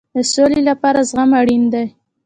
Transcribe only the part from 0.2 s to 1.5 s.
سولې لپاره زغم